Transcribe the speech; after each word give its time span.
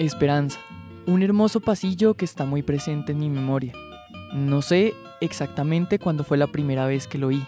Esperanza, 0.00 0.58
un 1.04 1.22
hermoso 1.22 1.60
pasillo 1.60 2.14
que 2.14 2.24
está 2.24 2.46
muy 2.46 2.62
presente 2.62 3.12
en 3.12 3.18
mi 3.18 3.28
memoria. 3.28 3.74
No 4.32 4.62
sé 4.62 4.94
exactamente 5.20 5.98
cuándo 5.98 6.24
fue 6.24 6.38
la 6.38 6.46
primera 6.46 6.86
vez 6.86 7.06
que 7.06 7.18
lo 7.18 7.26
oí, 7.26 7.42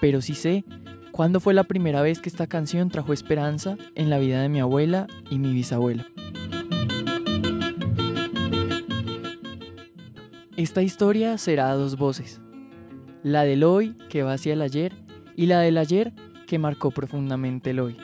pero 0.00 0.20
sí 0.20 0.34
sé 0.34 0.64
cuándo 1.12 1.38
fue 1.38 1.54
la 1.54 1.62
primera 1.62 2.02
vez 2.02 2.18
que 2.18 2.28
esta 2.28 2.48
canción 2.48 2.88
trajo 2.88 3.12
esperanza 3.12 3.76
en 3.94 4.10
la 4.10 4.18
vida 4.18 4.42
de 4.42 4.48
mi 4.48 4.58
abuela 4.58 5.06
y 5.30 5.38
mi 5.38 5.54
bisabuela. 5.54 6.04
Esta 10.56 10.82
historia 10.82 11.38
será 11.38 11.70
a 11.70 11.76
dos 11.76 11.96
voces, 11.96 12.40
la 13.22 13.44
del 13.44 13.62
hoy 13.62 13.96
que 14.08 14.24
va 14.24 14.32
hacia 14.32 14.54
el 14.54 14.62
ayer 14.62 14.92
y 15.36 15.46
la 15.46 15.60
del 15.60 15.78
ayer 15.78 16.12
que 16.48 16.58
marcó 16.58 16.90
profundamente 16.90 17.70
el 17.70 17.78
hoy. 17.78 17.96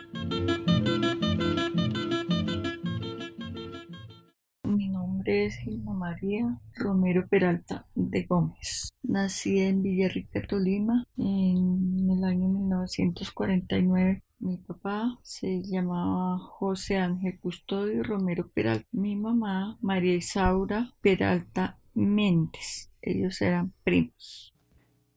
María 6.21 6.61
Romero 6.75 7.29
Peralta 7.29 7.87
de 7.95 8.25
Gómez. 8.25 8.91
Nací 9.03 9.61
en 9.61 9.83
Villarrica, 9.83 10.45
Tolima, 10.49 11.05
en 11.17 12.11
el 12.11 12.25
año 12.25 12.49
1949. 12.49 14.25
Mi 14.41 14.57
papá 14.57 15.19
se 15.23 15.63
llamaba 15.63 16.39
José 16.39 16.97
Ángel 16.97 17.39
Custodio 17.39 18.03
Romero 18.03 18.51
Peralta. 18.51 18.85
Mi 18.91 19.15
mamá, 19.15 19.79
María 19.81 20.15
Isaura 20.15 20.93
Peralta 21.01 21.79
Méndez. 21.95 22.91
Ellos 23.01 23.41
eran 23.41 23.73
primos. 23.85 24.53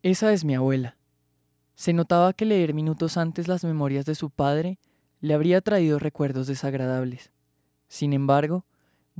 Esa 0.03 0.31
es 0.33 0.45
mi 0.45 0.53
abuela. 0.53 0.97
Se 1.73 1.93
notaba 1.93 2.33
que 2.33 2.45
leer 2.45 2.75
minutos 2.75 3.17
antes 3.17 3.47
las 3.47 3.63
memorias 3.63 4.05
de 4.05 4.13
su 4.13 4.29
padre 4.29 4.77
le 5.19 5.33
habría 5.33 5.61
traído 5.61 5.97
recuerdos 5.97 6.45
desagradables. 6.45 7.31
Sin 7.87 8.13
embargo, 8.13 8.65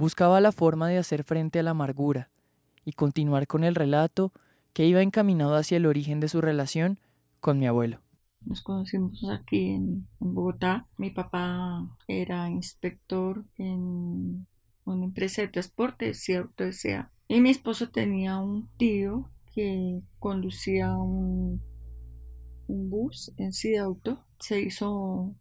buscaba 0.02 0.42
la 0.42 0.52
forma 0.52 0.90
de 0.90 0.98
hacer 0.98 1.24
frente 1.24 1.60
a 1.60 1.64
la 1.64 1.72
amargura 1.72 2.32
y 2.84 2.94
continuar 2.94 3.46
con 3.46 3.64
el 3.64 3.76
relato 3.76 4.34
que 4.74 4.88
iba 4.88 5.04
encaminado 5.04 5.56
hacia 5.56 5.78
el 5.78 5.86
origen 5.86 6.20
de 6.20 6.28
su 6.28 6.42
relación 6.42 7.00
con 7.40 7.60
mi 7.60 7.68
abuelo. 7.68 8.02
Nos 8.44 8.64
conocimos 8.64 9.24
aquí 9.30 9.76
en, 9.76 10.08
Bogotá. 10.18 10.88
Mi 10.98 11.12
papá 11.12 11.88
era 12.08 12.50
inspector 12.50 13.46
en 13.58 14.48
una 14.86 15.06
empresa 15.06 15.44
de 15.44 15.50
transporte, 15.50 16.16
cierto 16.16 16.72
sea. 16.72 17.12
Y 17.28 17.40
mi 17.40 17.52
esposo 17.52 17.92
tenía 17.92 18.40
un 18.40 18.70
tío 18.78 19.30
que 19.54 20.02
conducía 20.18 20.96
un, 20.96 21.62
bus 22.68 23.32
en 23.38 23.54
sí 23.54 23.76
auto. 23.76 24.26
Se 24.40 24.62
hizo 24.62 25.36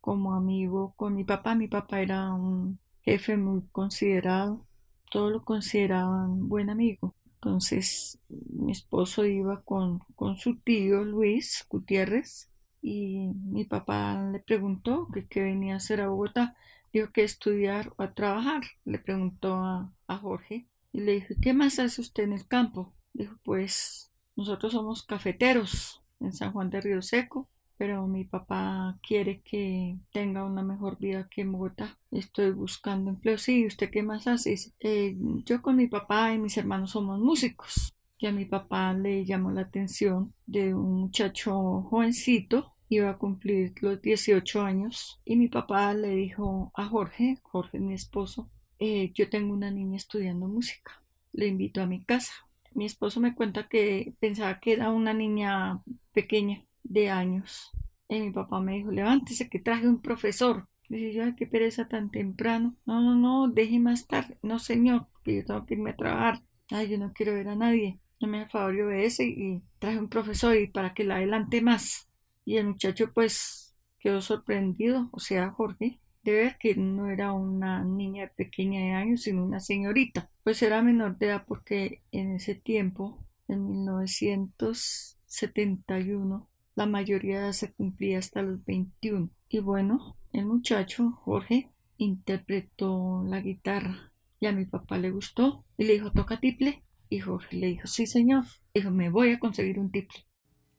como 0.00 0.34
amigo 0.34 0.94
con 0.96 1.14
mi 1.14 1.24
papá. 1.24 1.54
Mi 1.54 1.68
papá 1.68 2.00
era 2.00 2.32
un 2.32 2.78
jefe 3.02 3.36
muy 3.36 3.62
considerado, 3.72 4.66
todos 5.10 5.32
lo 5.32 5.44
consideraban 5.44 6.48
buen 6.48 6.70
amigo. 6.70 7.14
Entonces 7.34 8.18
mi 8.28 8.72
esposo 8.72 9.24
iba 9.24 9.62
con, 9.62 10.00
con 10.14 10.36
su 10.36 10.56
tío 10.56 11.04
Luis 11.04 11.66
Gutiérrez 11.68 12.50
y 12.82 13.28
mi 13.34 13.64
papá 13.64 14.22
le 14.30 14.40
preguntó 14.40 15.08
que 15.12 15.26
qué 15.26 15.42
venía 15.42 15.74
a 15.74 15.76
hacer 15.78 16.00
a 16.00 16.08
Bogotá. 16.08 16.56
Dijo 16.92 17.12
que 17.12 17.24
estudiar 17.24 17.92
o 17.96 18.02
a 18.02 18.14
trabajar. 18.14 18.62
Le 18.84 18.98
preguntó 18.98 19.54
a, 19.54 19.92
a 20.06 20.18
Jorge 20.18 20.66
y 20.92 21.00
le 21.00 21.12
dije, 21.12 21.36
¿qué 21.40 21.54
más 21.54 21.78
hace 21.78 22.00
usted 22.00 22.24
en 22.24 22.32
el 22.32 22.46
campo? 22.46 22.92
Dijo, 23.12 23.36
pues 23.42 24.12
nosotros 24.36 24.72
somos 24.72 25.04
cafeteros 25.04 26.02
en 26.20 26.32
San 26.32 26.52
Juan 26.52 26.70
de 26.70 26.80
Río 26.80 27.02
Seco 27.02 27.48
pero 27.80 28.06
mi 28.06 28.24
papá 28.24 28.98
quiere 29.02 29.40
que 29.40 29.96
tenga 30.12 30.44
una 30.44 30.62
mejor 30.62 30.98
vida 30.98 31.30
que 31.30 31.40
en 31.40 31.52
Bogotá. 31.52 31.98
Estoy 32.10 32.50
buscando 32.50 33.08
empleo. 33.08 33.38
Sí, 33.38 33.66
¿usted 33.66 33.88
qué 33.90 34.02
más 34.02 34.26
hace? 34.26 34.54
Eh, 34.80 35.16
yo 35.46 35.62
con 35.62 35.76
mi 35.76 35.86
papá 35.86 36.34
y 36.34 36.38
mis 36.38 36.58
hermanos 36.58 36.90
somos 36.90 37.18
músicos. 37.20 37.94
Y 38.18 38.26
a 38.26 38.32
mi 38.32 38.44
papá 38.44 38.92
le 38.92 39.24
llamó 39.24 39.50
la 39.50 39.62
atención 39.62 40.34
de 40.44 40.74
un 40.74 41.00
muchacho 41.00 41.80
jovencito 41.88 42.74
iba 42.90 43.08
a 43.08 43.16
cumplir 43.16 43.72
los 43.80 44.02
18 44.02 44.60
años 44.60 45.18
y 45.24 45.36
mi 45.36 45.48
papá 45.48 45.94
le 45.94 46.10
dijo 46.10 46.72
a 46.74 46.84
Jorge, 46.84 47.38
Jorge 47.44 47.78
mi 47.78 47.94
esposo, 47.94 48.50
eh, 48.78 49.10
yo 49.14 49.30
tengo 49.30 49.54
una 49.54 49.70
niña 49.70 49.96
estudiando 49.96 50.48
música, 50.48 51.00
le 51.32 51.46
invito 51.46 51.80
a 51.80 51.86
mi 51.86 52.04
casa. 52.04 52.34
Mi 52.74 52.84
esposo 52.84 53.20
me 53.20 53.34
cuenta 53.34 53.68
que 53.68 54.12
pensaba 54.20 54.60
que 54.60 54.72
era 54.72 54.90
una 54.90 55.14
niña 55.14 55.82
pequeña 56.12 56.62
de 56.84 57.10
años. 57.10 57.70
Y 58.08 58.20
mi 58.20 58.30
papá 58.30 58.60
me 58.60 58.74
dijo, 58.74 58.90
levántese 58.90 59.48
que 59.48 59.60
traje 59.60 59.88
un 59.88 60.00
profesor. 60.00 60.68
Dije 60.88 61.12
yo, 61.12 61.24
ay, 61.24 61.34
qué 61.36 61.46
pereza 61.46 61.88
tan 61.88 62.10
temprano. 62.10 62.76
No, 62.84 63.00
no, 63.00 63.14
no, 63.14 63.52
deje 63.52 63.78
más 63.78 64.06
tarde. 64.08 64.38
No, 64.42 64.58
señor, 64.58 65.06
que 65.22 65.36
yo 65.36 65.44
tengo 65.44 65.66
que 65.66 65.74
irme 65.74 65.90
a 65.90 65.96
trabajar. 65.96 66.42
Ay, 66.70 66.88
yo 66.88 66.98
no 66.98 67.12
quiero 67.12 67.34
ver 67.34 67.48
a 67.48 67.54
nadie. 67.54 68.00
No 68.20 68.28
me 68.28 68.40
da 68.40 68.48
favor 68.48 68.74
y 68.74 68.80
obedece 68.82 69.24
y 69.24 69.62
traje 69.78 69.98
un 69.98 70.08
profesor 70.08 70.56
y 70.56 70.66
para 70.66 70.92
que 70.92 71.04
la 71.04 71.16
adelante 71.16 71.62
más. 71.62 72.08
Y 72.44 72.56
el 72.56 72.66
muchacho 72.66 73.12
pues 73.12 73.74
quedó 74.00 74.20
sorprendido, 74.20 75.08
o 75.12 75.20
sea, 75.20 75.50
Jorge, 75.50 76.00
de 76.22 76.32
ver 76.32 76.56
que 76.58 76.74
no 76.74 77.08
era 77.10 77.32
una 77.32 77.84
niña 77.84 78.30
pequeña 78.36 78.80
de 78.80 78.92
años, 78.92 79.22
sino 79.22 79.44
una 79.44 79.60
señorita. 79.60 80.30
Pues 80.42 80.62
era 80.62 80.82
menor 80.82 81.18
de 81.18 81.26
edad 81.26 81.44
porque 81.46 82.02
en 82.12 82.34
ese 82.34 82.54
tiempo, 82.54 83.18
en 83.48 83.68
1971, 83.68 86.48
la 86.74 86.86
mayoría 86.86 87.52
se 87.52 87.72
cumplía 87.72 88.18
hasta 88.18 88.42
los 88.42 88.64
21. 88.64 89.30
Y 89.48 89.58
bueno, 89.60 90.16
el 90.32 90.46
muchacho, 90.46 91.12
Jorge, 91.24 91.70
interpretó 91.96 93.24
la 93.26 93.40
guitarra 93.40 94.12
y 94.38 94.46
a 94.46 94.52
mi 94.52 94.64
papá 94.64 94.98
le 94.98 95.10
gustó 95.10 95.64
y 95.76 95.84
le 95.84 95.94
dijo, 95.94 96.12
toca 96.12 96.40
tiple. 96.40 96.82
Y 97.08 97.18
Jorge 97.20 97.56
le 97.56 97.66
dijo, 97.66 97.86
sí 97.86 98.06
señor. 98.06 98.44
Dijo, 98.72 98.90
me 98.90 99.10
voy 99.10 99.32
a 99.32 99.38
conseguir 99.38 99.78
un 99.78 99.90
tiple. 99.90 100.26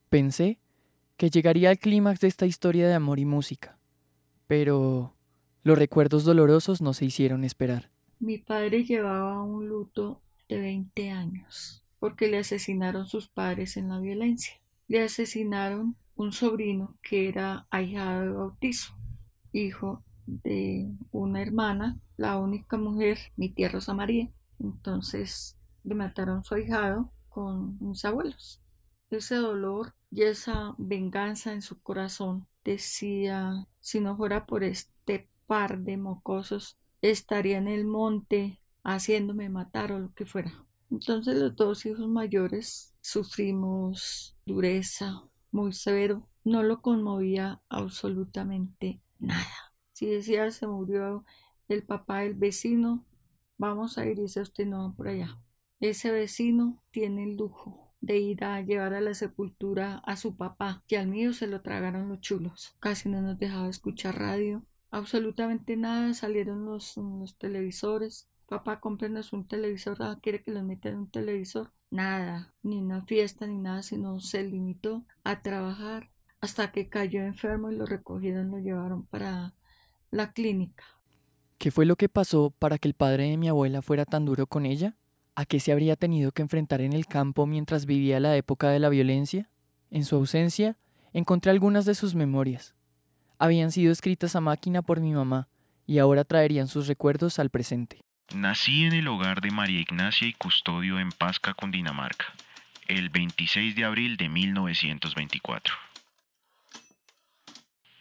Pensé 0.10 0.60
que 1.18 1.30
llegaría 1.30 1.70
al 1.70 1.78
clímax 1.78 2.22
de 2.22 2.28
esta 2.28 2.46
historia 2.46 2.88
de 2.88 2.94
amor 2.94 3.20
y 3.20 3.26
música, 3.26 3.78
pero 4.48 5.16
los 5.64 5.78
recuerdos 5.78 6.24
dolorosos 6.24 6.82
no 6.82 6.94
se 6.94 7.06
hicieron 7.06 7.44
esperar. 7.44 7.92
Mi 8.20 8.38
padre 8.38 8.84
llevaba 8.84 9.44
un 9.44 9.68
luto 9.68 10.24
de 10.48 10.60
20 10.60 11.10
años 11.12 11.84
porque 12.00 12.28
le 12.28 12.40
asesinaron 12.40 13.06
sus 13.06 13.28
padres 13.28 13.78
en 13.78 13.90
la 13.90 14.00
violencia 14.00 14.62
le 14.92 15.04
asesinaron 15.04 15.96
un 16.16 16.34
sobrino 16.34 16.98
que 17.02 17.30
era 17.30 17.66
ahijado 17.70 18.24
de 18.24 18.32
bautizo, 18.34 18.94
hijo 19.54 20.04
de 20.26 20.92
una 21.12 21.42
hermana, 21.42 21.98
la 22.18 22.38
única 22.38 22.76
mujer, 22.76 23.18
mi 23.38 23.48
tía 23.48 23.70
Rosa 23.70 23.94
María. 23.94 24.30
Entonces 24.60 25.58
le 25.86 25.96
mataron 25.96 26.44
su 26.44 26.56
ahijado 26.56 27.10
con 27.30 27.78
mis 27.80 28.04
abuelos. 28.04 28.62
Ese 29.10 29.36
dolor 29.36 29.96
y 30.10 30.24
esa 30.24 30.76
venganza 30.78 31.54
en 31.54 31.62
su 31.62 31.82
corazón 31.82 32.46
decía, 32.66 33.66
si 33.80 34.02
no 34.02 34.18
fuera 34.18 34.46
por 34.46 34.62
este 34.66 35.30
par 35.48 35.80
de 35.80 35.96
mocosos, 35.96 36.78
estaría 37.02 37.60
en 37.60 37.70
el 37.70 37.86
monte 37.86 38.60
haciéndome 38.84 39.48
matar 39.48 39.94
o 39.94 40.00
lo 40.00 40.14
que 40.14 40.26
fuera. 40.26 40.52
Entonces 40.92 41.38
los 41.38 41.56
dos 41.56 41.86
hijos 41.86 42.08
mayores 42.08 42.94
sufrimos 43.02 44.38
dureza, 44.46 45.24
muy 45.52 45.72
severo. 45.72 46.28
No 46.44 46.64
lo 46.64 46.82
conmovía 46.82 47.62
absolutamente 47.70 49.02
nada. 49.20 49.74
Si 49.94 50.08
decía 50.08 50.52
se 50.52 50.68
murió 50.68 51.24
el 51.70 51.84
papá 51.84 52.20
del 52.20 52.34
vecino, 52.34 53.06
vamos 53.58 53.98
a 53.98 54.06
ir 54.06 54.20
dice 54.20 54.42
usted 54.42 54.66
no 54.66 54.94
por 54.98 55.08
allá. 55.08 55.40
Ese 55.80 56.12
vecino 56.12 56.84
tiene 56.92 57.24
el 57.24 57.38
lujo 57.38 57.94
de 58.02 58.18
ir 58.18 58.44
a 58.44 58.60
llevar 58.62 58.96
a 58.96 59.02
la 59.02 59.14
sepultura 59.14 60.00
a 60.00 60.18
su 60.18 60.36
papá, 60.36 60.84
y 60.88 60.96
al 60.96 61.08
mío 61.08 61.34
se 61.34 61.46
lo 61.46 61.62
tragaron 61.62 62.10
los 62.10 62.20
chulos. 62.20 62.76
Casi 62.80 63.10
no 63.10 63.22
nos 63.22 63.38
dejaba 63.38 63.70
escuchar 63.70 64.18
radio, 64.18 64.66
absolutamente 64.90 65.78
nada, 65.78 66.16
salieron 66.16 66.66
los 66.66 66.98
televisores, 67.38 68.31
papá, 68.52 68.82
cómprenos 68.82 69.32
un 69.32 69.48
televisor, 69.48 69.96
ah, 70.02 70.20
quiere 70.22 70.44
que 70.44 70.52
le 70.52 70.62
metan 70.62 70.98
un 70.98 71.10
televisor. 71.10 71.72
Nada, 71.90 72.54
ni 72.64 72.80
una 72.80 73.06
fiesta 73.06 73.48
ni 73.48 73.58
nada, 73.58 73.82
sino 73.82 74.20
se 74.20 74.44
limitó 74.44 75.06
a 75.24 75.42
trabajar 75.42 76.12
hasta 76.42 76.74
que 76.74 76.90
cayó 76.90 77.22
enfermo 77.22 77.72
y 77.72 77.78
lo 77.78 77.86
recogieron 77.86 78.52
lo 78.52 78.60
llevaron 78.60 79.06
para 79.06 79.54
la 80.10 80.34
clínica. 80.34 80.84
¿Qué 81.60 81.72
fue 81.72 81.86
lo 81.86 81.96
que 81.96 82.10
pasó 82.10 82.52
para 82.52 82.78
que 82.78 82.90
el 82.90 82.94
padre 82.94 83.30
de 83.30 83.38
mi 83.38 83.48
abuela 83.48 83.82
fuera 83.82 84.04
tan 84.04 84.26
duro 84.26 84.48
con 84.48 84.66
ella? 84.66 84.98
¿A 85.34 85.46
qué 85.46 85.62
se 85.62 85.72
habría 85.72 85.96
tenido 85.96 86.34
que 86.34 86.42
enfrentar 86.42 86.82
en 86.82 86.92
el 86.92 87.06
campo 87.06 87.46
mientras 87.46 87.86
vivía 87.86 88.20
la 88.20 88.36
época 88.36 88.70
de 88.70 88.80
la 88.80 88.90
violencia? 88.90 89.50
En 89.92 90.04
su 90.04 90.18
ausencia, 90.18 90.78
encontré 91.14 91.52
algunas 91.52 91.86
de 91.86 91.96
sus 91.96 92.16
memorias. 92.16 92.76
Habían 93.38 93.72
sido 93.72 93.94
escritas 93.94 94.36
a 94.36 94.42
máquina 94.42 94.82
por 94.82 95.00
mi 95.00 95.14
mamá 95.14 95.48
y 95.86 96.00
ahora 96.00 96.26
traerían 96.26 96.68
sus 96.68 96.88
recuerdos 96.88 97.40
al 97.40 97.50
presente. 97.50 98.11
Nací 98.34 98.86
en 98.86 98.94
el 98.94 99.08
hogar 99.08 99.42
de 99.42 99.52
María 99.52 99.82
Ignacia 99.82 100.28
y 100.28 100.34
Custodio 100.34 101.00
en 101.00 101.12
Pasca, 101.12 101.54
Cundinamarca, 101.54 102.26
el 102.88 103.10
26 103.10 103.76
de 103.76 103.84
abril 103.84 104.16
de 104.18 104.30
1924. 104.30 105.76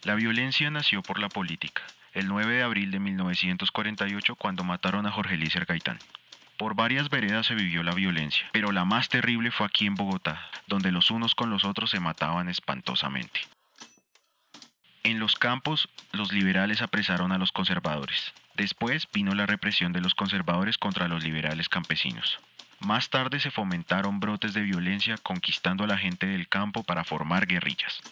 La 0.05 0.15
violencia 0.15 0.71
nació 0.71 1.03
por 1.03 1.19
la 1.19 1.29
política 1.29 1.83
el 2.13 2.27
9 2.29 2.55
de 2.55 2.63
abril 2.63 2.91
de 2.91 2.99
1948 2.99 4.35
cuando 4.37 4.65
mataron 4.65 5.07
a 5.07 5.13
Jorge 5.13 5.35
Eliezer 5.35 5.65
Gaitán. 5.65 5.99
Por 6.57 6.75
varias 6.75 7.09
veredas 7.09 7.47
se 7.47 7.55
vivió 7.55 7.83
la 7.83 7.95
violencia, 7.95 8.49
pero 8.53 8.73
la 8.73 8.85
más 8.85 9.09
terrible 9.09 9.51
fue 9.51 9.67
aquí 9.67 9.87
en 9.87 9.95
Bogotá, 9.95 10.51
donde 10.67 10.93
los 10.93 11.11
unos 11.11 11.35
con 11.35 11.51
los 11.51 11.65
otros 11.65 11.91
se 11.91 12.01
mataban 12.01 12.49
espantosamente. 12.49 13.41
En 15.03 15.19
los 15.19 15.37
campos, 15.37 15.89
los 16.13 16.33
liberales 16.33 16.83
apresaron 16.83 17.33
a 17.33 17.39
los 17.39 17.53
conservadores. 17.53 18.35
Después 18.61 19.09
vino 19.11 19.35
la 19.35 19.47
represión 19.47 19.95
de 19.95 20.03
los 20.03 20.15
conservadores 20.15 20.77
contra 20.77 21.09
los 21.09 21.25
liberales 21.25 21.71
campesinos. 21.71 22.41
Más 22.79 23.09
tarde 23.09 23.41
se 23.41 23.51
fomentaron 23.51 24.21
brotes 24.21 24.53
de 24.53 24.61
violencia 24.61 25.17
conquistando 25.17 25.85
a 25.85 25.87
la 25.87 25.97
gente 25.97 26.27
del 26.27 26.47
campo 26.47 26.83
para 26.83 27.03
formar 27.05 27.47
guerrillas. 27.47 28.03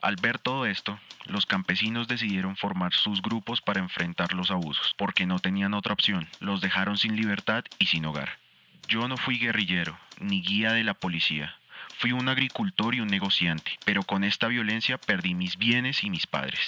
Al 0.00 0.14
ver 0.14 0.38
todo 0.38 0.64
esto, 0.64 0.96
los 1.24 1.44
campesinos 1.44 2.06
decidieron 2.06 2.54
formar 2.54 2.92
sus 2.92 3.20
grupos 3.20 3.60
para 3.60 3.80
enfrentar 3.80 4.32
los 4.32 4.52
abusos, 4.52 4.94
porque 4.96 5.26
no 5.26 5.40
tenían 5.40 5.74
otra 5.74 5.94
opción, 5.94 6.28
los 6.38 6.60
dejaron 6.60 6.96
sin 6.96 7.16
libertad 7.16 7.64
y 7.80 7.86
sin 7.86 8.06
hogar. 8.06 8.38
Yo 8.86 9.08
no 9.08 9.16
fui 9.16 9.40
guerrillero, 9.40 9.98
ni 10.20 10.40
guía 10.40 10.70
de 10.70 10.84
la 10.84 10.94
policía, 10.94 11.56
Fui 11.98 12.12
un 12.12 12.28
agricultor 12.28 12.94
y 12.94 13.00
un 13.00 13.08
negociante, 13.08 13.78
pero 13.84 14.02
con 14.02 14.24
esta 14.24 14.48
violencia 14.48 14.98
perdí 14.98 15.34
mis 15.34 15.56
bienes 15.56 16.02
y 16.04 16.10
mis 16.10 16.26
padres. 16.26 16.58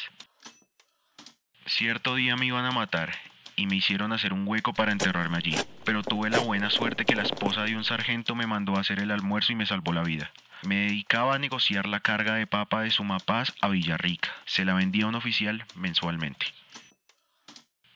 Cierto 1.67 2.15
día 2.15 2.37
me 2.37 2.45
iban 2.47 2.67
a 2.67 2.73
matar 2.73 3.13
y 3.57 3.67
me 3.67 3.77
hicieron 3.77 4.13
hacer 4.13 4.35
un 4.35 4.47
hueco 4.47 4.75
para 4.75 4.93
enterrarme 4.93 5.39
allí, 5.39 5.57
pero 5.85 6.03
tuve 6.03 6.29
la 6.29 6.39
buena 6.39 6.69
suerte 6.69 7.07
que 7.07 7.15
la 7.15 7.23
esposa 7.23 7.63
de 7.63 7.75
un 7.75 7.85
sargento 7.85 8.35
me 8.35 8.47
mandó 8.47 8.77
a 8.77 8.81
hacer 8.81 9.01
el 9.01 9.11
almuerzo 9.11 9.53
y 9.53 9.57
me 9.57 9.65
salvó 9.65 9.95
la 9.95 10.03
vida. 10.03 10.31
Me 10.63 10.77
dedicaba 10.77 11.35
a 11.35 11.39
negociar 11.39 11.87
la 11.87 12.01
carga 12.01 12.35
de 12.35 12.47
papa 12.47 12.83
de 12.83 12.91
Sumapaz 12.91 13.55
a 13.63 13.69
Villarrica. 13.69 14.31
Se 14.45 14.65
la 14.67 14.75
vendía 14.75 15.07
a 15.07 15.09
un 15.09 15.15
oficial 15.15 15.65
mensualmente. 15.75 16.47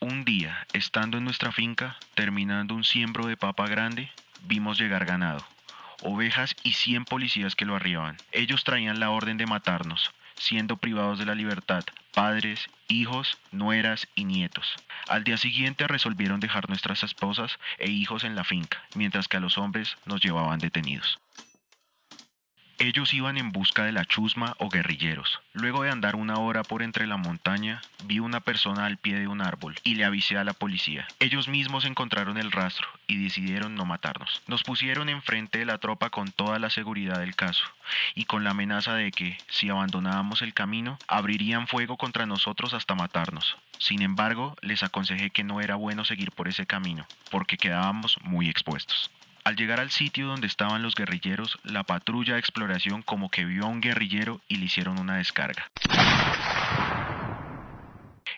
Un 0.00 0.24
día, 0.24 0.66
estando 0.72 1.18
en 1.18 1.24
nuestra 1.24 1.52
finca, 1.52 1.96
terminando 2.14 2.74
un 2.74 2.84
siembro 2.84 3.26
de 3.26 3.36
papa 3.36 3.66
grande, 3.66 4.10
vimos 4.44 4.78
llegar 4.78 5.04
ganado 5.04 5.44
ovejas 6.02 6.54
y 6.62 6.72
100 6.72 7.04
policías 7.04 7.54
que 7.54 7.64
lo 7.64 7.76
arribaban. 7.76 8.16
Ellos 8.32 8.64
traían 8.64 9.00
la 9.00 9.10
orden 9.10 9.36
de 9.36 9.46
matarnos, 9.46 10.12
siendo 10.38 10.76
privados 10.76 11.18
de 11.18 11.26
la 11.26 11.34
libertad, 11.34 11.84
padres, 12.14 12.68
hijos, 12.88 13.38
nueras 13.52 14.08
y 14.14 14.24
nietos. 14.24 14.74
Al 15.08 15.24
día 15.24 15.36
siguiente 15.36 15.86
resolvieron 15.86 16.40
dejar 16.40 16.68
nuestras 16.68 17.02
esposas 17.02 17.58
e 17.78 17.90
hijos 17.90 18.24
en 18.24 18.34
la 18.34 18.44
finca, 18.44 18.82
mientras 18.94 19.28
que 19.28 19.36
a 19.36 19.40
los 19.40 19.58
hombres 19.58 19.96
nos 20.06 20.22
llevaban 20.22 20.58
detenidos. 20.58 21.18
Ellos 22.80 23.12
iban 23.12 23.36
en 23.38 23.50
busca 23.50 23.84
de 23.84 23.90
la 23.90 24.04
chusma 24.04 24.54
o 24.58 24.68
guerrilleros. 24.68 25.40
Luego 25.52 25.82
de 25.82 25.90
andar 25.90 26.14
una 26.14 26.38
hora 26.38 26.62
por 26.62 26.84
entre 26.84 27.08
la 27.08 27.16
montaña, 27.16 27.82
vi 28.04 28.20
una 28.20 28.38
persona 28.38 28.86
al 28.86 28.98
pie 28.98 29.18
de 29.18 29.26
un 29.26 29.42
árbol 29.42 29.74
y 29.82 29.96
le 29.96 30.04
avisé 30.04 30.38
a 30.38 30.44
la 30.44 30.52
policía. 30.52 31.08
Ellos 31.18 31.48
mismos 31.48 31.84
encontraron 31.84 32.38
el 32.38 32.52
rastro 32.52 32.86
y 33.08 33.20
decidieron 33.20 33.74
no 33.74 33.84
matarnos. 33.84 34.42
Nos 34.46 34.62
pusieron 34.62 35.08
enfrente 35.08 35.58
de 35.58 35.64
la 35.64 35.78
tropa 35.78 36.10
con 36.10 36.30
toda 36.30 36.60
la 36.60 36.70
seguridad 36.70 37.18
del 37.18 37.34
caso 37.34 37.64
y 38.14 38.26
con 38.26 38.44
la 38.44 38.50
amenaza 38.50 38.94
de 38.94 39.10
que, 39.10 39.36
si 39.48 39.68
abandonábamos 39.68 40.42
el 40.42 40.54
camino, 40.54 41.00
abrirían 41.08 41.66
fuego 41.66 41.96
contra 41.96 42.26
nosotros 42.26 42.74
hasta 42.74 42.94
matarnos. 42.94 43.56
Sin 43.78 44.02
embargo, 44.02 44.54
les 44.60 44.84
aconsejé 44.84 45.30
que 45.30 45.42
no 45.42 45.60
era 45.60 45.74
bueno 45.74 46.04
seguir 46.04 46.30
por 46.30 46.46
ese 46.46 46.64
camino, 46.64 47.08
porque 47.32 47.56
quedábamos 47.56 48.18
muy 48.22 48.48
expuestos. 48.48 49.10
Al 49.44 49.56
llegar 49.56 49.80
al 49.80 49.90
sitio 49.90 50.26
donde 50.26 50.46
estaban 50.46 50.82
los 50.82 50.94
guerrilleros, 50.94 51.58
la 51.62 51.84
patrulla 51.84 52.34
de 52.34 52.40
exploración 52.40 53.02
como 53.02 53.30
que 53.30 53.44
vio 53.44 53.64
a 53.64 53.68
un 53.68 53.80
guerrillero 53.80 54.40
y 54.48 54.56
le 54.56 54.66
hicieron 54.66 54.98
una 54.98 55.16
descarga. 55.16 55.68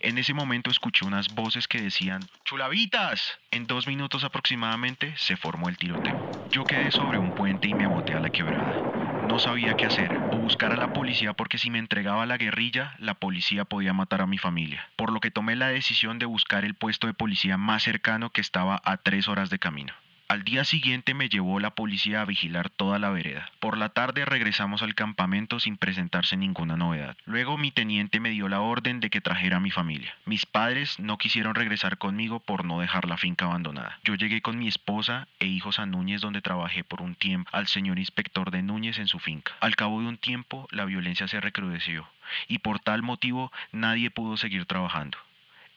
En 0.02 0.16
ese 0.16 0.32
momento 0.32 0.70
escuché 0.70 1.04
unas 1.04 1.34
voces 1.34 1.68
que 1.68 1.82
decían, 1.82 2.22
¡Chulavitas! 2.44 3.38
En 3.50 3.66
dos 3.66 3.86
minutos 3.86 4.24
aproximadamente 4.24 5.14
se 5.18 5.36
formó 5.36 5.68
el 5.68 5.76
tiroteo. 5.76 6.30
Yo 6.50 6.64
quedé 6.64 6.90
sobre 6.90 7.18
un 7.18 7.34
puente 7.34 7.68
y 7.68 7.74
me 7.74 7.86
boté 7.86 8.14
a 8.14 8.20
la 8.20 8.30
quebrada. 8.30 9.26
No 9.28 9.38
sabía 9.38 9.74
qué 9.74 9.84
hacer, 9.84 10.18
o 10.32 10.38
buscar 10.38 10.72
a 10.72 10.76
la 10.76 10.94
policía 10.94 11.34
porque 11.34 11.58
si 11.58 11.70
me 11.70 11.78
entregaba 11.78 12.22
a 12.22 12.26
la 12.26 12.38
guerrilla, 12.38 12.94
la 12.98 13.14
policía 13.14 13.66
podía 13.66 13.92
matar 13.92 14.22
a 14.22 14.26
mi 14.26 14.38
familia. 14.38 14.88
Por 14.96 15.12
lo 15.12 15.20
que 15.20 15.30
tomé 15.30 15.54
la 15.54 15.68
decisión 15.68 16.18
de 16.18 16.26
buscar 16.26 16.64
el 16.64 16.74
puesto 16.74 17.06
de 17.06 17.14
policía 17.14 17.58
más 17.58 17.82
cercano 17.82 18.30
que 18.30 18.40
estaba 18.40 18.80
a 18.82 18.96
tres 18.96 19.28
horas 19.28 19.50
de 19.50 19.58
camino. 19.58 19.92
Al 20.30 20.44
día 20.44 20.62
siguiente 20.62 21.12
me 21.12 21.28
llevó 21.28 21.58
la 21.58 21.74
policía 21.74 22.20
a 22.20 22.24
vigilar 22.24 22.70
toda 22.70 23.00
la 23.00 23.10
vereda. 23.10 23.50
Por 23.58 23.76
la 23.76 23.88
tarde 23.88 24.24
regresamos 24.24 24.80
al 24.80 24.94
campamento 24.94 25.58
sin 25.58 25.76
presentarse 25.76 26.36
ninguna 26.36 26.76
novedad. 26.76 27.16
Luego 27.24 27.58
mi 27.58 27.72
teniente 27.72 28.20
me 28.20 28.30
dio 28.30 28.48
la 28.48 28.60
orden 28.60 29.00
de 29.00 29.10
que 29.10 29.20
trajera 29.20 29.56
a 29.56 29.60
mi 29.60 29.72
familia. 29.72 30.14
Mis 30.26 30.46
padres 30.46 31.00
no 31.00 31.18
quisieron 31.18 31.56
regresar 31.56 31.98
conmigo 31.98 32.38
por 32.38 32.64
no 32.64 32.78
dejar 32.78 33.08
la 33.08 33.16
finca 33.16 33.46
abandonada. 33.46 33.98
Yo 34.04 34.14
llegué 34.14 34.40
con 34.40 34.56
mi 34.56 34.68
esposa 34.68 35.26
e 35.40 35.46
hijos 35.46 35.80
a 35.80 35.86
Núñez 35.86 36.20
donde 36.20 36.42
trabajé 36.42 36.84
por 36.84 37.02
un 37.02 37.16
tiempo 37.16 37.50
al 37.52 37.66
señor 37.66 37.98
inspector 37.98 38.52
de 38.52 38.62
Núñez 38.62 39.00
en 39.00 39.08
su 39.08 39.18
finca. 39.18 39.54
Al 39.58 39.74
cabo 39.74 40.00
de 40.00 40.06
un 40.06 40.16
tiempo 40.16 40.68
la 40.70 40.84
violencia 40.84 41.26
se 41.26 41.40
recrudeció 41.40 42.06
y 42.46 42.58
por 42.58 42.78
tal 42.78 43.02
motivo 43.02 43.50
nadie 43.72 44.12
pudo 44.12 44.36
seguir 44.36 44.64
trabajando. 44.66 45.18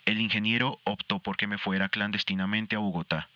El 0.06 0.22
ingeniero 0.22 0.80
optó 0.84 1.18
por 1.18 1.38
que 1.38 1.48
me 1.48 1.58
fuera 1.58 1.90
clandestinamente 1.90 2.76
a 2.76 2.80
Bogotá 2.80 3.30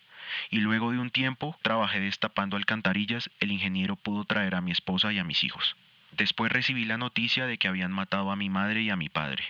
y 0.50 0.58
luego 0.58 0.92
de 0.92 0.98
un 0.98 1.10
tiempo 1.10 1.56
trabajé 1.62 2.00
destapando 2.00 2.56
alcantarillas, 2.56 3.30
el 3.40 3.52
ingeniero 3.52 3.96
pudo 3.96 4.24
traer 4.24 4.54
a 4.54 4.60
mi 4.60 4.70
esposa 4.70 5.12
y 5.12 5.18
a 5.18 5.24
mis 5.24 5.44
hijos. 5.44 5.76
Después 6.12 6.50
recibí 6.50 6.84
la 6.84 6.98
noticia 6.98 7.46
de 7.46 7.58
que 7.58 7.68
habían 7.68 7.92
matado 7.92 8.30
a 8.30 8.36
mi 8.36 8.48
madre 8.50 8.82
y 8.82 8.90
a 8.90 8.96
mi 8.96 9.08
padre. 9.08 9.44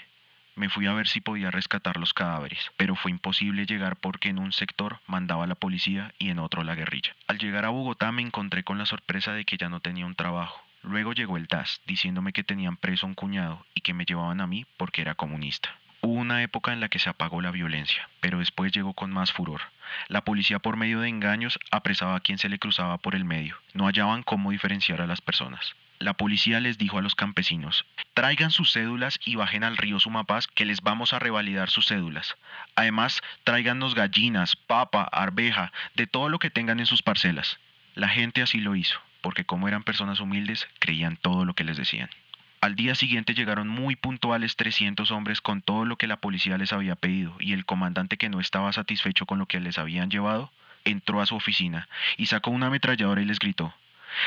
Me 0.59 0.69
fui 0.69 0.87
a 0.87 0.93
ver 0.93 1.07
si 1.07 1.21
podía 1.21 1.53
rescatar 1.53 1.99
los 1.99 2.13
cadáveres, 2.13 2.73
pero 2.77 2.97
fue 2.97 3.13
imposible 3.13 3.65
llegar 3.65 3.95
porque 3.95 4.29
en 4.29 4.41
un 4.41 4.53
sector 4.53 4.99
mandaba 5.07 5.47
la 5.47 5.55
policía 5.55 6.13
y 6.19 6.31
en 6.31 6.41
otro 6.41 6.65
la 6.65 6.75
guerrilla. 6.75 7.15
Al 7.29 7.39
llegar 7.39 7.65
a 7.65 7.69
Bogotá 7.69 8.11
me 8.11 8.23
encontré 8.23 8.65
con 8.65 8.77
la 8.77 8.85
sorpresa 8.85 9.33
de 9.33 9.45
que 9.45 9.57
ya 9.57 9.69
no 9.69 9.79
tenía 9.79 10.05
un 10.05 10.17
trabajo. 10.17 10.61
Luego 10.83 11.13
llegó 11.13 11.37
el 11.37 11.47
DAS 11.47 11.81
diciéndome 11.87 12.33
que 12.33 12.43
tenían 12.43 12.77
preso 12.77 13.07
a 13.07 13.09
un 13.09 13.15
cuñado 13.15 13.65
y 13.73 13.83
que 13.83 13.95
me 13.95 14.05
llevaban 14.05 14.41
a 14.41 14.49
mí 14.49 14.67
porque 14.77 15.03
era 15.03 15.15
comunista. 15.15 15.71
Hubo 16.01 16.13
una 16.13 16.43
época 16.43 16.73
en 16.73 16.81
la 16.81 16.89
que 16.89 17.01
se 17.01 17.11
apagó 17.11 17.43
la 17.43 17.51
violencia, 17.51 18.09
pero 18.21 18.39
después 18.39 18.73
llegó 18.73 18.93
con 18.95 19.11
más 19.11 19.33
furor. 19.33 19.63
La 20.07 20.23
policía 20.23 20.61
por 20.61 20.77
medio 20.77 21.01
de 21.01 21.09
engaños 21.09 21.59
apresaba 21.71 22.15
a 22.15 22.21
quien 22.21 22.39
se 22.39 22.49
le 22.49 22.59
cruzaba 22.59 22.99
por 22.99 23.15
el 23.15 23.25
medio. 23.25 23.57
No 23.75 23.87
hallaban 23.87 24.23
cómo 24.23 24.53
diferenciar 24.53 25.01
a 25.01 25.07
las 25.07 25.21
personas. 25.21 25.75
La 25.99 26.15
policía 26.15 26.61
les 26.61 26.79
dijo 26.79 26.99
a 26.99 27.03
los 27.03 27.17
campesinos, 27.17 27.85
traigan 28.15 28.53
sus 28.53 28.73
cédulas 28.73 29.19
y 29.25 29.35
bajen 29.35 29.65
al 29.65 29.77
río 29.77 29.99
Sumapaz 29.99 30.47
que 30.47 30.65
les 30.65 30.81
vamos 30.83 31.13
a 31.13 31.19
revalidar 31.19 31.71
sus 31.71 31.87
cédulas. 31.87 32.37
Además, 32.77 33.21
tráigannos 33.43 33.97
gallinas, 33.97 34.55
papa, 34.55 35.09
arveja, 35.11 35.73
de 35.97 36.07
todo 36.07 36.29
lo 36.29 36.39
que 36.39 36.51
tengan 36.51 36.79
en 36.79 36.87
sus 36.87 37.03
parcelas. 37.03 37.59
La 37.97 38.09
gente 38.09 38.43
así 38.43 38.61
lo 38.61 38.77
hizo, 38.77 39.01
porque 39.21 39.45
como 39.45 39.67
eran 39.67 39.83
personas 39.83 40.21
humildes, 40.21 40.69
creían 40.79 41.17
todo 41.17 41.45
lo 41.45 41.55
que 41.55 41.65
les 41.65 41.77
decían. 41.77 42.11
Al 42.61 42.75
día 42.75 42.97
siguiente 42.97 43.35
llegaron 43.35 43.69
muy 43.69 43.95
puntuales 43.95 44.57
300 44.57 45.13
hombres 45.13 45.41
con 45.41 45.63
todo 45.63 45.85
lo 45.85 45.97
que 45.97 46.09
la 46.09 46.17
policía 46.17 46.59
les 46.59 46.73
había 46.73 46.97
pedido 46.97 47.37
y 47.39 47.53
el 47.53 47.65
comandante 47.65 48.17
que 48.17 48.29
no 48.29 48.41
estaba 48.41 48.73
satisfecho 48.73 49.27
con 49.27 49.39
lo 49.39 49.47
que 49.47 49.61
les 49.61 49.79
habían 49.79 50.11
llevado, 50.11 50.51
entró 50.85 51.21
a 51.21 51.27
su 51.27 51.37
oficina 51.37 51.89
y 52.17 52.27
sacó 52.27 52.51
una 52.51 52.67
ametralladora 52.67 53.23
y 53.23 53.27
les 53.27 53.39
gritó, 53.39 53.73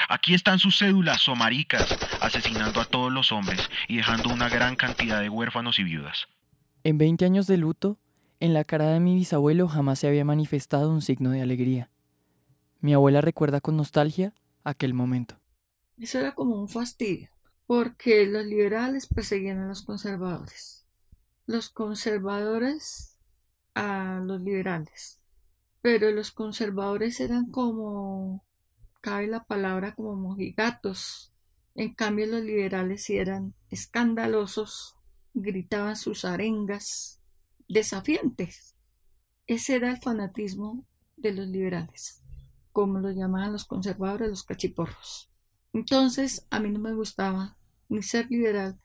Aquí 0.08 0.34
están 0.34 0.60
sus 0.60 0.78
cédulas, 0.78 1.22
somaricas, 1.22 1.98
asesinando 2.22 2.80
a 2.80 2.86
todos 2.86 3.12
los 3.12 3.34
hombres 3.34 3.70
y 3.90 3.98
dejando 3.98 4.30
una 4.30 4.48
gran 4.48 4.78
cantidad 4.78 5.20
de 5.20 5.28
huérfanos 5.28 5.80
y 5.80 5.84
viudas. 5.84 6.30
En 6.86 6.98
20 6.98 7.26
años 7.26 7.48
de 7.48 7.58
luto, 7.58 7.98
en 8.40 8.54
la 8.54 8.64
cara 8.64 8.88
de 8.92 9.02
mi 9.02 9.16
bisabuelo 9.16 9.68
jamás 9.68 10.00
se 10.00 10.08
había 10.08 10.24
manifestado 10.24 10.90
un 10.90 11.02
signo 11.02 11.32
de 11.32 11.42
alegría. 11.42 11.90
Mi 12.80 12.94
abuela 12.94 13.20
recuerda 13.20 13.60
con 13.60 13.76
nostalgia 13.76 14.34
aquel 14.64 14.94
momento. 14.94 15.36
Eso 15.98 16.20
era 16.20 16.34
como 16.34 16.56
un 16.56 16.70
fastidio 16.70 17.31
porque 17.72 18.26
los 18.26 18.46
liberales 18.46 19.08
perseguían 19.08 19.60
a 19.60 19.68
los 19.70 19.84
conservadores, 19.84 20.86
los 21.46 21.70
conservadores 21.70 23.18
a 23.76 24.20
los 24.26 24.42
liberales, 24.42 25.22
pero 25.82 26.12
los 26.12 26.32
conservadores 26.32 27.22
eran 27.22 27.50
como, 27.50 28.44
cabe 29.00 29.28
la 29.28 29.46
palabra, 29.46 29.96
como 29.96 30.18
mojigatos, 30.18 31.32
en 31.74 31.94
cambio 31.94 32.28
los 32.28 32.44
liberales 32.44 33.10
eran 33.10 33.54
escandalosos, 33.70 34.98
gritaban 35.34 35.96
sus 35.96 36.26
arengas 36.26 37.22
desafiantes. 37.70 38.76
Ese 39.48 39.78
era 39.78 39.92
el 39.92 40.02
fanatismo 40.02 40.86
de 41.16 41.32
los 41.32 41.48
liberales, 41.48 42.22
como 42.74 43.00
lo 43.00 43.12
llamaban 43.12 43.54
los 43.54 43.64
conservadores 43.64 44.28
los 44.28 44.44
cachiporros. 44.44 45.32
Entonces 45.72 46.46
a 46.50 46.60
mí 46.60 46.70
no 46.70 46.80
me 46.80 46.94
gustaba 46.94 47.56
ni 47.92 48.02
ser 48.02 48.28
liberal, 48.32 48.80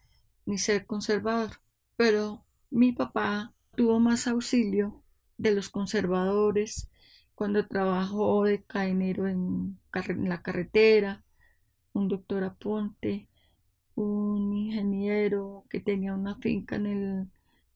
ni 0.45 0.59
ser 0.59 0.87
conservador. 0.87 1.53
Pero 1.97 2.45
mi 2.71 2.93
papá 2.93 3.55
tuvo 3.77 4.01
más 4.01 4.27
auxilio 4.27 5.03
de 5.39 5.53
los 5.53 5.71
conservadores 5.71 6.91
cuando 7.35 7.67
trabajó 7.67 8.45
de 8.45 8.63
cadenero 8.65 9.29
en, 9.29 9.79
la 10.29 10.43
carretera, 10.43 11.25
un 11.93 12.09
doctor 12.09 12.45
Aponte, 12.45 13.29
un 13.95 14.53
ingeniero 14.53 15.65
que 15.71 15.81
tenía 15.81 16.15
una 16.15 16.37
finca 16.37 16.77
en 16.77 16.87
el 16.87 17.31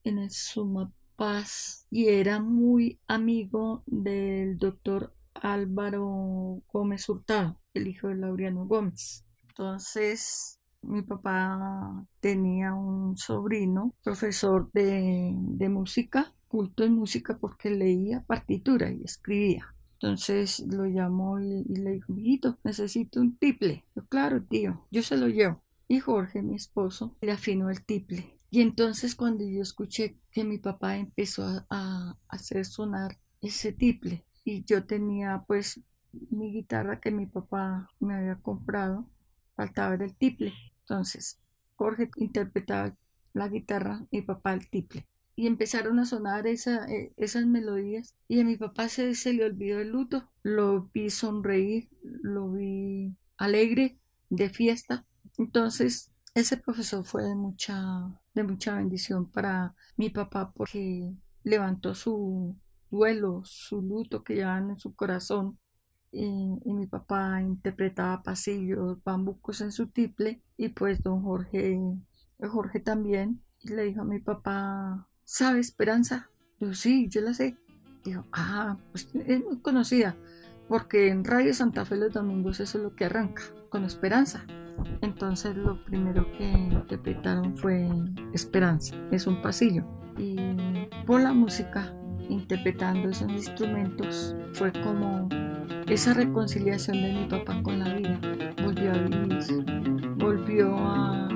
en 0.05 0.19
el 0.19 0.31
Sumapaz 0.31 1.87
y 1.91 2.09
era 2.09 2.41
muy 2.41 2.99
amigo 3.07 3.83
del 3.87 4.59
doctor 4.59 5.15
Álvaro 5.35 6.63
Gómez 6.73 7.09
Hurtado, 7.09 7.61
el 7.75 7.89
hijo 7.89 8.09
de 8.09 8.17
Laureano 8.17 8.67
Gómez. 8.67 9.25
Entonces, 9.49 10.60
mi 10.83 11.03
papá 11.03 12.05
tenía 12.21 12.75
un 12.75 13.17
sobrino, 13.17 13.95
profesor 14.03 14.71
de, 14.73 15.35
música, 15.69 16.35
culto 16.49 16.85
en 16.85 16.95
música 16.95 17.39
porque 17.39 17.71
leía 17.71 18.25
partitura 18.27 18.91
y 18.91 19.03
escribía. 19.03 19.75
Entonces 19.95 20.61
lo 20.61 20.87
llamó 20.87 21.39
y, 21.41 21.65
le 21.65 21.93
dijo, 21.93 22.15
hijito, 22.17 22.59
necesito 22.65 23.21
un 23.21 23.37
tiple. 23.37 23.85
Yo, 23.95 24.05
claro, 24.07 24.43
tío, 24.43 24.87
yo 24.91 25.03
se 25.03 25.17
lo 25.17 25.29
llevo. 25.29 25.63
Y 25.89 26.01
Jorge, 26.01 26.43
mi 26.43 26.57
esposo, 26.57 27.17
le 27.21 27.33
afinó 27.33 27.71
el 27.71 27.85
tiple. 27.85 28.39
Y 28.51 28.63
entonces 28.63 29.15
cuando 29.15 29.45
yo 29.45 29.63
escuché 29.63 30.17
que 30.33 30.45
mi 30.45 30.59
papá 30.59 30.97
empezó 30.97 31.45
a, 31.45 31.67
a 31.69 32.17
hacer 32.29 32.65
sonar 32.65 33.19
ese 33.41 33.73
tiple, 33.73 34.25
y 34.45 34.65
yo 34.65 34.85
tenía 34.85 35.45
pues 35.47 35.81
mi 36.31 36.53
guitarra 36.53 37.01
que 37.01 37.11
mi 37.11 37.27
papá 37.27 37.89
me 38.01 38.15
había 38.15 38.37
comprado, 38.37 39.07
faltaba 39.55 39.95
el 39.95 40.15
tiple. 40.17 40.53
Entonces, 40.91 41.39
Jorge 41.77 42.11
interpretaba 42.17 42.97
la 43.33 43.49
guitarra, 43.49 44.05
mi 44.11 44.23
papá 44.23 44.55
el 44.55 44.69
tiple. 44.69 45.07
Y 45.37 45.47
empezaron 45.47 46.01
a 46.01 46.05
sonar 46.05 46.49
eh, 46.49 47.13
esas 47.17 47.47
melodías. 47.47 48.17
Y 48.27 48.41
a 48.41 48.45
mi 48.45 48.57
papá 48.57 48.89
se, 48.89 49.15
se 49.15 49.33
le 49.33 49.45
olvidó 49.45 49.79
el 49.79 49.91
luto. 49.91 50.29
Lo 50.43 50.91
vi 50.93 51.11
sonreír, 51.11 51.89
lo 52.03 52.51
vi 52.51 53.15
alegre, 53.37 54.01
de 54.31 54.51
fiesta. 54.51 55.07
Entonces, 55.39 56.11
ese 56.35 56.57
profesor 56.57 57.05
fue 57.05 57.23
de 57.23 57.37
mucha, 57.37 57.81
de 58.35 58.43
mucha 58.43 58.75
bendición 58.75 59.31
para 59.31 59.77
mi 59.97 60.11
papá 60.11 60.51
porque 60.53 61.15
levantó 61.45 61.95
su 61.95 62.57
duelo, 62.91 63.43
su 63.45 63.81
luto 63.81 64.25
que 64.25 64.35
llevaban 64.35 64.71
en 64.71 64.77
su 64.77 64.93
corazón 64.97 65.57
y, 66.13 66.73
mi 66.73 66.87
papá 66.87 67.41
interpretaba 67.41 68.23
pasillos, 68.23 69.03
bambucos 69.05 69.61
en 69.61 69.73
su 69.73 69.89
tiple 69.89 70.43
y 70.57 70.71
pues 70.71 71.03
don 71.03 71.23
Jorge, 71.23 71.79
Jorge 72.41 72.81
también, 72.81 73.43
y 73.61 73.71
le 73.71 73.85
dijo 73.85 74.03
a 74.03 74.05
mi 74.05 74.19
papá, 74.19 75.09
¿sabe 75.25 75.61
Esperanza? 75.61 76.31
Yo 76.59 76.75
sí, 76.75 77.09
yo 77.09 77.21
la 77.21 77.35
sé. 77.35 77.57
Dijo, 78.05 78.27
ah, 78.33 78.79
pues 78.93 79.09
es 79.15 79.45
muy 79.45 79.61
conocida, 79.61 80.17
porque 80.69 81.09
en 81.09 81.25
Radio 81.25 81.53
Santa 81.53 81.85
Fe 81.85 81.97
los 81.97 82.13
domingos 82.13 82.61
eso 82.61 82.79
es 82.79 82.85
lo 82.85 82.97
que 82.97 83.05
arranca, 83.05 83.43
con 83.69 83.85
Esperanza. 83.85 84.45
Entonces 85.03 85.57
lo 85.57 85.85
primero 85.85 86.27
que 86.39 86.49
interpretaron 86.49 87.57
fue 87.57 87.89
Esperanza, 88.33 88.97
es 89.11 89.27
un 89.27 89.43
pasillo. 89.43 89.85
Y 90.17 90.37
por 91.07 91.21
la 91.21 91.33
música, 91.33 91.95
interpretando 92.31 93.11
esos 93.11 93.31
instrumentos, 93.31 94.35
fue 94.53 94.73
como 94.73 95.29
esa 95.89 96.15
reconciliación 96.15 97.03
de 97.03 97.13
mi 97.13 97.27
papá 97.27 97.63
con 97.63 97.79
la 97.79 97.95
vida. 97.95 98.21
Volvió 98.63 98.93
a 98.93 98.99
vivir, 98.99 99.65
volvió 100.17 100.77
a, 100.79 101.29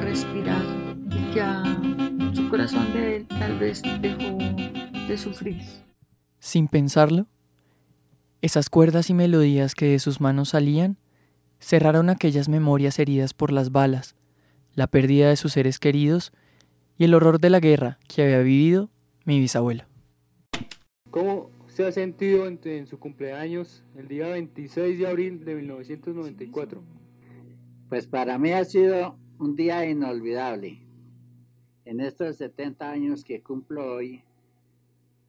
respirar 0.00 0.62
y 1.10 1.34
ya 1.34 1.62
su 2.32 2.48
corazón 2.48 2.92
de 2.92 3.16
él 3.16 3.26
tal 3.26 3.58
vez 3.58 3.82
dejó 4.00 4.38
de 5.08 5.18
sufrir. 5.18 5.60
Sin 6.38 6.68
pensarlo, 6.68 7.26
esas 8.40 8.70
cuerdas 8.70 9.10
y 9.10 9.14
melodías 9.14 9.74
que 9.74 9.86
de 9.86 9.98
sus 9.98 10.20
manos 10.20 10.50
salían 10.50 10.98
cerraron 11.58 12.10
aquellas 12.10 12.48
memorias 12.48 13.00
heridas 13.00 13.34
por 13.34 13.50
las 13.50 13.72
balas, 13.72 14.14
la 14.74 14.86
pérdida 14.86 15.28
de 15.28 15.36
sus 15.36 15.54
seres 15.54 15.80
queridos 15.80 16.32
y 16.96 17.04
el 17.04 17.14
horror 17.14 17.40
de 17.40 17.50
la 17.50 17.58
guerra 17.58 17.98
que 18.06 18.22
había 18.22 18.38
vivido 18.38 18.90
mi 19.24 19.40
bisabuelo. 19.40 19.87
¿Cómo 21.10 21.50
se 21.68 21.86
ha 21.86 21.92
sentido 21.92 22.46
en, 22.46 22.86
su 22.86 22.98
cumpleaños 22.98 23.82
el 23.96 24.08
día 24.08 24.28
26 24.28 24.98
de 24.98 25.06
abril 25.06 25.44
de 25.44 25.54
1994? 25.54 26.82
Pues 27.88 28.06
para 28.06 28.38
mí 28.38 28.52
ha 28.52 28.64
sido 28.64 29.18
un 29.38 29.56
día 29.56 29.88
inolvidable. 29.88 30.86
En 31.86 32.00
estos 32.00 32.36
70 32.36 32.90
años 32.90 33.24
que 33.24 33.42
cumplo 33.42 33.94
hoy, 33.94 34.22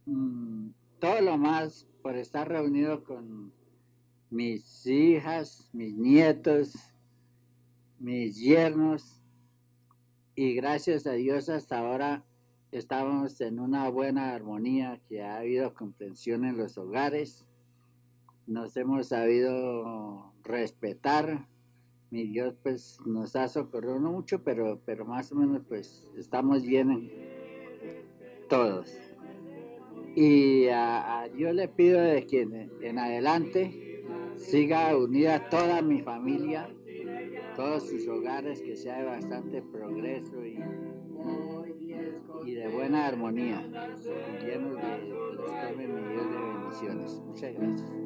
mm, 0.05 0.69
todo 0.99 1.21
lo 1.21 1.37
más 1.37 1.87
por 2.01 2.17
estar 2.17 2.49
reunido 2.49 3.03
con 3.05 3.53
mis 4.29 4.85
hijas, 4.85 5.69
mis 5.71 5.95
nietos, 5.95 6.73
mis 7.99 8.35
yernos, 8.35 9.21
y 10.35 10.55
gracias 10.55 11.07
a 11.07 11.13
Dios 11.13 11.47
hasta 11.49 11.79
ahora 11.79 12.25
estamos 12.71 13.41
en 13.41 13.59
una 13.59 13.89
buena 13.89 14.33
armonía, 14.33 14.99
que 15.07 15.21
ha 15.23 15.37
habido 15.37 15.73
comprensión 15.73 16.45
en 16.45 16.57
los 16.57 16.77
hogares, 16.77 17.45
nos 18.47 18.75
hemos 18.77 19.07
sabido 19.07 20.33
respetar, 20.43 21.47
mi 22.11 22.23
Dios 22.23 22.55
pues 22.63 22.99
nos 23.05 23.35
ha 23.35 23.47
socorrido 23.47 23.99
no 23.99 24.11
mucho, 24.11 24.43
pero, 24.43 24.81
pero 24.85 25.05
más 25.05 25.31
o 25.31 25.35
menos 25.35 25.61
pues 25.67 26.09
estamos 26.17 26.63
bien 26.63 27.11
todos. 28.49 28.97
Y 30.15 30.67
a, 30.69 31.29
Dios 31.35 31.53
le 31.53 31.67
pido 31.67 32.01
de 32.01 32.25
que 32.25 32.41
en 32.81 32.97
adelante 32.97 34.03
siga 34.35 34.97
unida 34.97 35.49
toda 35.49 35.81
mi 35.81 36.01
familia, 36.01 36.67
todos 37.55 37.87
sus 37.87 38.07
hogares, 38.07 38.61
que 38.61 38.75
sea 38.75 38.99
de 38.99 39.05
bastante 39.05 39.61
progreso 39.61 40.43
y 40.45 40.57
plena 42.99 43.07
armonía, 43.07 43.61
llenos 44.41 44.75
de 44.75 45.45
estarme 45.45 45.87
millones 45.87 46.31
de 46.31 46.39
bendiciones. 46.39 47.21
Muchas 47.25 47.53
gracias. 47.53 47.99